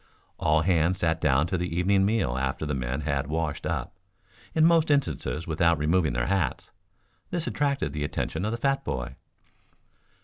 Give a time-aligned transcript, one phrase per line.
[0.39, 3.93] All hands sat down to the evening meal after the men had washed up,
[4.55, 6.71] in most instances without removing their hats.
[7.29, 9.15] This attracted the attention of the fat boy.